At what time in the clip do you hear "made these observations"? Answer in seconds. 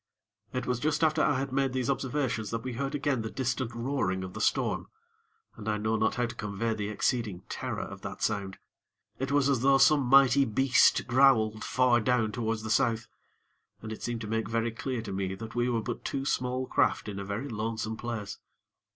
1.53-2.49